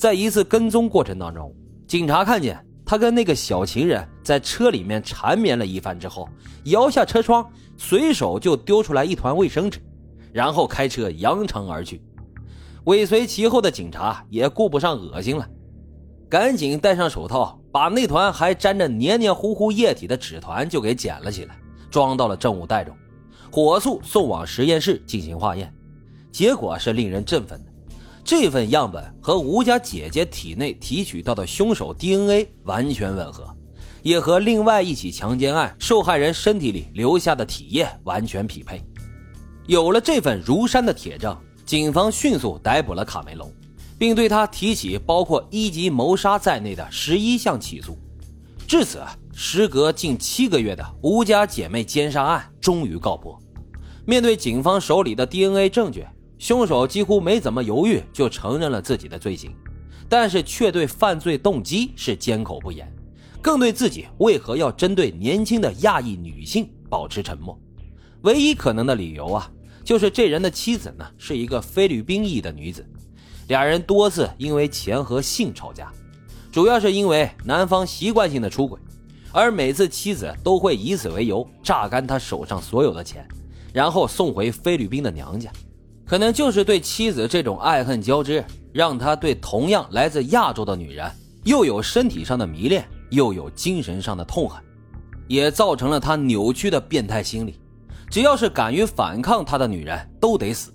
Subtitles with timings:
[0.00, 1.54] 在一次跟踪过程当中，
[1.86, 6.26] 警察看见他跟那个小情人在车里面缠绵了一番之后，
[6.64, 9.78] 摇下车窗，随手就丢出来一团卫生纸，
[10.32, 12.02] 然后开车扬长而去。
[12.84, 15.46] 尾随其后的警察也顾不上恶心了，
[16.30, 21.54] 赶紧戴上手套，把那团还沾着黏黏糊糊液体的纸团就给捡了起来，
[21.90, 22.96] 装到了证物袋中，
[23.52, 25.70] 火速送往实验室进行化验。
[26.32, 27.69] 结果是令人振奋的，
[28.30, 33.44] 这份样本和吴家姐姐体内提取到的凶手 DNA 完全吻合，
[34.04, 38.80] 也和另外一起强奸案受害人身体里留下的体液完全匹配。
[39.66, 41.36] 有了这份如山的铁证。
[41.66, 43.52] 警方迅速逮捕了卡梅隆，
[43.98, 47.98] 并对他提起包括一级谋杀在内的十一项起诉。
[48.64, 49.02] 至此，
[49.32, 53.36] 时隔近七个月的吴家姐妹奸杀案终于告破。
[54.04, 56.06] 面对警方手里的 DNA 证据，
[56.40, 59.54] 凶手几乎没怎么犹豫就承认了自己的罪行，
[60.08, 62.90] 但是却对犯罪动机是缄口不言，
[63.42, 67.56] 更对自己为何要针对年轻的亚裔女性保持沉默。
[68.22, 69.48] 唯一可能的理由啊。
[69.82, 72.86] 就是这人的妻子呢，是一个菲律宾裔的女子，
[73.48, 75.90] 俩人多次因为钱和性吵架，
[76.52, 78.78] 主要是因为男方习惯性的出轨，
[79.32, 83.26] 而每次妻子都会以此为由榨干他手上所有的钱，
[83.72, 85.50] 然后送回菲律宾的娘家。
[86.10, 91.08] 可能就是对妻子这种爱恨交织，让他对同样来自亚洲的女人，
[91.44, 94.60] 又有身体上的迷恋，又有精神上的痛恨，
[95.28, 97.60] 也造成了他扭曲的变态心理。
[98.10, 100.72] 只要是敢于反抗他的女人，都得死。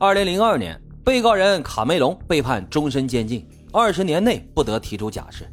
[0.00, 5.48] 二零零二年，被告人卡梅隆被判终身监禁，二十年内不得提出假释。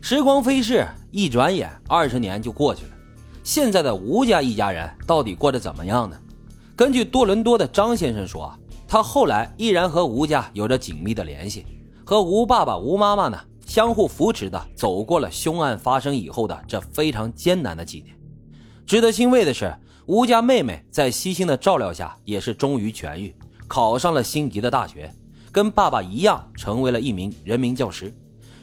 [0.00, 2.92] 时光飞逝，一转眼二十年就过去了。
[3.42, 6.16] 现在的吴家一家人到底过得怎么样呢？
[6.76, 8.52] 根据多伦多的张先生说，
[8.86, 11.64] 他后来依然和吴家有着紧密的联系，
[12.04, 18.16] 和吴爸爸、吴妈妈呢相互扶持的走过了凶案发生以后的这非常艰难的几年。
[18.86, 19.74] 值得欣慰的是。
[20.06, 23.34] 吴家妹妹在悉心的照料下，也是终于痊愈，
[23.66, 25.10] 考上了心仪的大学，
[25.50, 28.14] 跟爸爸一样成为了一名人民教师，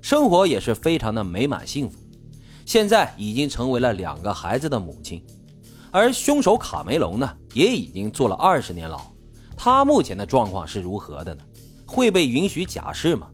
[0.00, 1.98] 生活也是非常的美满幸福。
[2.64, 5.22] 现在已经成为了两个孩子的母亲，
[5.96, 9.00] 而凶手卡梅隆呢，也已经坐了二十年牢。
[9.56, 11.40] 他目前的状况是如何的呢？
[11.86, 13.26] 会被允许假释吗？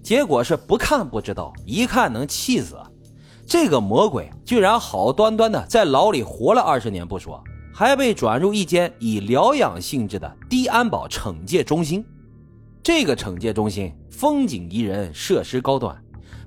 [0.00, 2.76] 结果是不看不知道，一看能气死。
[3.44, 7.42] 这个魔鬼居然好端端的在牢里活了二十年不说，
[7.74, 12.04] 还被转入一间以疗养性质的低安保惩戒中心。
[12.84, 16.00] 这个惩戒中心风景宜人，设施高端，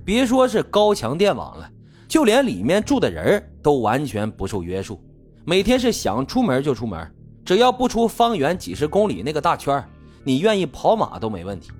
[0.06, 1.70] 别说是高墙电网了，
[2.08, 4.98] 就连里面住的人都完全不受约束，
[5.46, 7.06] 每天是想出门就出门，
[7.44, 9.84] 只要不出方圆几十公里那个大圈
[10.22, 11.70] 你愿意跑马都没问题。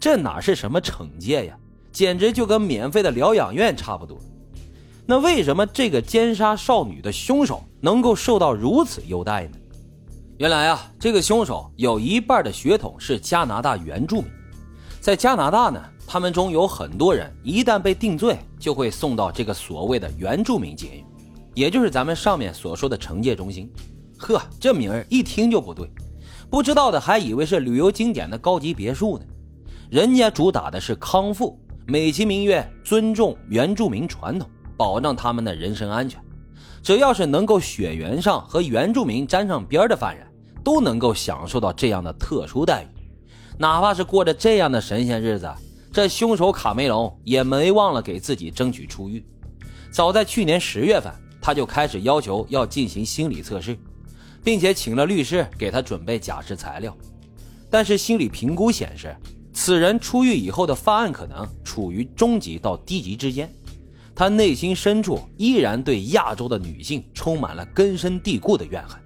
[0.00, 1.54] 这哪是什么惩戒呀，
[1.92, 4.18] 简直就跟免费的疗养院差不多。
[5.04, 9.58] 那为什么这个奸杀少女的凶手能够受到如此优待呢？
[10.38, 14.30] 原来啊，这个凶手有一半的血统是加拿大原住民，
[15.00, 21.04] 在加拿大呢，他们中有很多人一旦被定罪，就会送到这个所谓的原住民监狱，
[21.54, 23.70] 也就是咱们上面所说的惩戒中心。
[24.18, 25.90] 呵，这名儿一听就不对，
[26.48, 29.24] 不知道的还以为是旅游景点的高级别墅呢。
[29.90, 34.48] 人家主打的是康复，美其名曰尊重原住民传统。
[34.74, 36.20] 保障他们的人身安全，
[36.82, 40.26] 只要是能够血缘上和原住民沾上边的犯人，
[40.64, 42.86] 都能够享受到这样的特殊待遇。
[43.58, 45.48] 哪怕是过着这样的神仙日子，
[45.92, 49.24] 这凶手卡梅隆也没忘了给自己争取出狱。
[49.92, 53.76] 早在去年十月份，他就开始要求要进行心理测试，
[54.44, 56.96] 并且请了律师给他准备假释材料。
[57.68, 59.14] 但是心理评估显示，
[59.52, 63.52] 此人出狱以后的犯案可能处于中级到低级之间。
[64.14, 69.00] 他内心深处依然对亚洲的女性充满了根深蒂固的怨恨。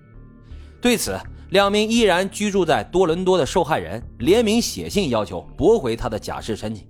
[0.81, 1.17] 对此，
[1.51, 6.84] 两名依然居住在多伦多的受害人联名写信要求驳回他的假释申请，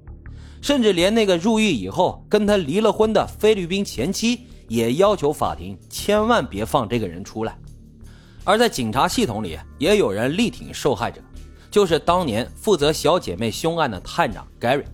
[0.62, 7.59] 甚至连那个入狱以后跟他离了婚的菲律宾前妻也要求法庭千万别放这个人出来。
[8.45, 11.21] 而在警察系统里，也有人力挺受害者，
[11.71, 14.85] 就是当年负责小姐妹凶案的探长 Gary。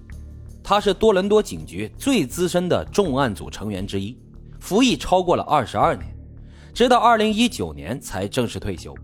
[0.65, 4.17] 他是多伦多警局最资深的重案组成员之一，
[4.61, 6.17] 服役超过了二十二年，
[6.73, 8.95] 直到二零一九年才正式退休。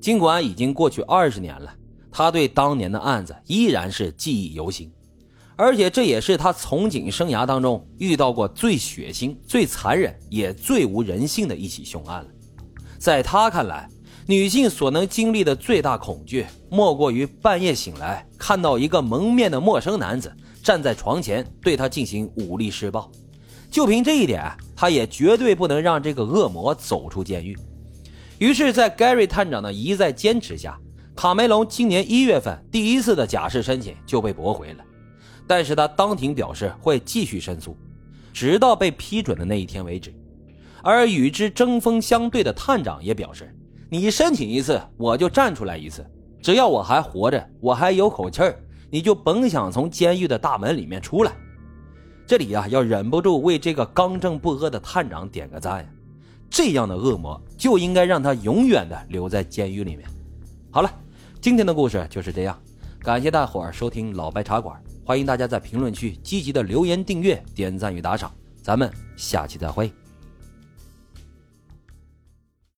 [0.00, 1.74] 尽管已经过去二十年了，
[2.10, 4.90] 他对当年的案子依然是记忆犹新，
[5.56, 12.28] 而且这也是他从警生涯当中遇到过最血腥、最残忍也最无人性的一起凶案了。
[12.98, 13.88] 在他看来，
[14.26, 20.30] 女性所能经历的最大恐惧，莫过于半夜醒来，看到一个蒙面的陌生男子
[20.62, 23.10] 站在床前，对她进行武力施暴。
[23.70, 27.56] 就凭这一点，他也绝对不能让这个恶魔走出监狱。
[28.38, 30.78] 于是，在 Gary 探长的一再坚持下，
[31.14, 34.84] 卡梅隆今年一月份第一次的假释申请就被驳回了。
[35.46, 37.76] 但是他当庭表示会继续申诉，
[38.32, 40.14] 直到被批准的那一天为止。
[40.82, 43.52] 而与之针锋相对的探长也表示。
[43.88, 46.04] 你申请一次，我就站出来一次。
[46.42, 48.58] 只要我还活着，我还有口气儿，
[48.90, 51.32] 你就甭想从监狱的大门里面出来。
[52.26, 55.88] 这里呀，要忍不住为这个刚正不阿的探长点个赞呀！
[56.50, 60.08] 这样的恶魔就应该让他永远的留在监狱里面。
[60.72, 60.90] 好了，
[61.40, 62.58] 今天的故事就是这样，
[62.98, 69.92] 感谢大伙儿收听老白茶馆，欢迎大家在评论区积极的留言、订阅、点赞与打赏，咱们下期再会。